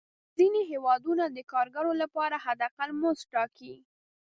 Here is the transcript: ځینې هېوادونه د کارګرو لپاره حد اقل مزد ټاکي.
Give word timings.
ځینې 0.37 0.61
هېوادونه 0.71 1.23
د 1.29 1.37
کارګرو 1.51 1.93
لپاره 2.01 2.35
حد 2.45 2.59
اقل 2.67 2.89
مزد 3.01 3.23
ټاکي. 3.33 3.73